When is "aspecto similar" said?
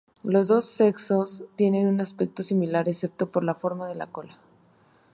2.01-2.89